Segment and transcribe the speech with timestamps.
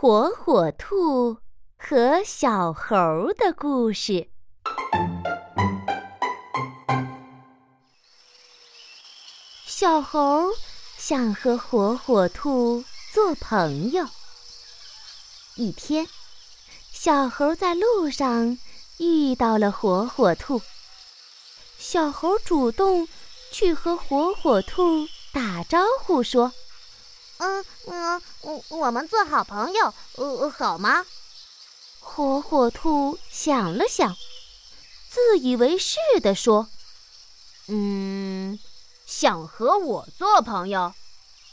[0.00, 1.38] 火火兔
[1.76, 4.28] 和小猴的故事。
[9.66, 10.50] 小猴
[10.96, 14.06] 想和火火兔做朋友。
[15.56, 16.06] 一天，
[16.92, 18.56] 小猴在路上
[18.98, 20.62] 遇到了火火兔。
[21.76, 23.08] 小猴主动
[23.50, 26.52] 去和火火兔打招呼说。
[27.38, 31.06] 嗯嗯，我我们做好朋友，呃，好吗？
[32.00, 34.16] 火火兔想了想，
[35.08, 36.68] 自以为是地说
[37.68, 38.58] ：“嗯，
[39.06, 40.94] 想和我做朋友，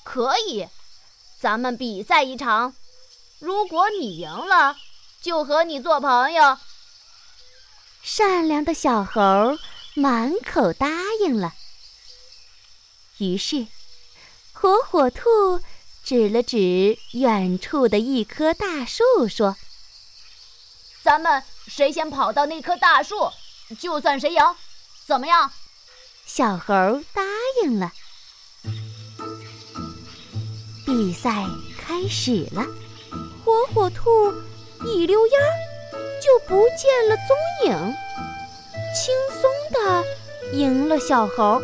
[0.03, 0.67] 可以，
[1.39, 2.73] 咱们比赛一场。
[3.39, 4.75] 如果你赢了，
[5.21, 6.57] 就和你做朋友。”
[8.01, 9.21] 善良的小猴
[9.95, 10.87] 满口答
[11.21, 11.53] 应了。
[13.17, 13.67] 于是，
[14.51, 15.61] 火火兔。
[16.05, 19.55] 指了指远处的一棵大树，说
[21.01, 23.31] ：“咱们谁先跑到那棵大树，
[23.79, 24.39] 就算谁赢，
[25.07, 25.51] 怎么样？”
[26.27, 27.23] 小猴答
[27.63, 27.91] 应了。
[30.85, 31.43] 比赛
[31.75, 32.63] 开始了，
[33.43, 34.31] 火火兔
[34.85, 35.49] 一溜烟儿
[36.21, 37.35] 就不见了踪
[37.67, 37.95] 影，
[38.93, 40.05] 轻松的
[40.53, 41.59] 赢了小猴。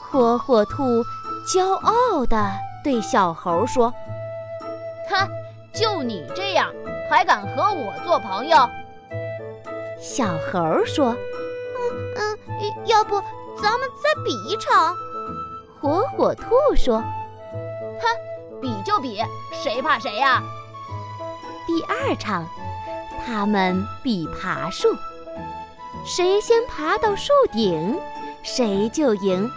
[0.00, 1.04] 火火兔
[1.46, 2.65] 骄傲的。
[2.86, 3.92] 对小猴说
[5.10, 5.28] ：“哼，
[5.72, 6.72] 就你这样，
[7.10, 8.56] 还敢和我做朋友？”
[10.00, 11.06] 小猴说
[12.16, 12.38] ：“嗯嗯，
[12.84, 13.20] 要不
[13.60, 14.94] 咱们再比一场？”
[15.82, 17.00] 火火兔说
[17.98, 19.20] ：“哼，比就比，
[19.52, 20.40] 谁怕谁呀？”
[21.66, 22.48] 第二场，
[23.26, 24.94] 他们比爬树，
[26.04, 27.98] 谁先爬到树顶，
[28.44, 29.50] 谁就赢。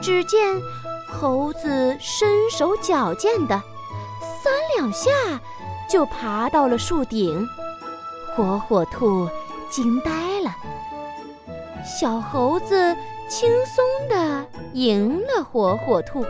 [0.00, 0.60] 只见。
[1.12, 3.62] 猴子身手矫健的，
[4.42, 5.10] 三两下
[5.88, 7.46] 就爬到了树顶。
[8.34, 9.28] 火火兔
[9.70, 10.10] 惊呆
[10.42, 10.56] 了。
[11.84, 12.96] 小猴子
[13.28, 16.24] 轻松地赢了火火兔。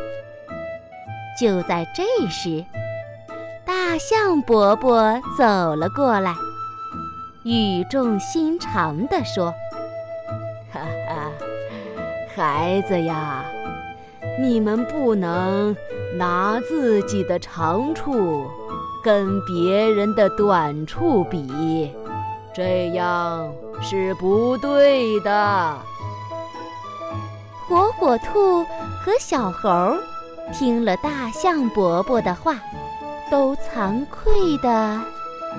[1.40, 2.64] 就在这时，
[3.64, 5.44] 大象伯伯走
[5.76, 6.34] 了过来，
[7.44, 9.54] 语重心长地说
[10.72, 11.30] ：“哈哈，
[12.34, 13.44] 孩子呀。”
[14.40, 15.76] 你们不能
[16.16, 18.46] 拿自己的长处
[19.02, 21.92] 跟别人的短处比，
[22.54, 25.76] 这样是不对的。
[27.68, 28.64] 火火兔
[29.04, 29.96] 和小猴
[30.52, 32.56] 听了大象伯伯的话，
[33.30, 35.00] 都惭愧地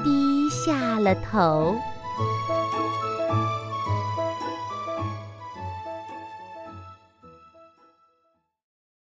[0.03, 1.75] 低下了头。